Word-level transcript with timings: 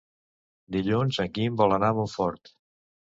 Dilluns 0.75 1.19
en 1.23 1.29
Guim 1.35 1.59
vol 1.63 1.75
anar 1.77 1.91
a 1.93 1.97
Montfort. 1.99 2.51